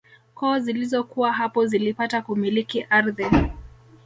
[0.35, 3.25] Koo zilizokuwa hapo zilipata kumiliki ardhi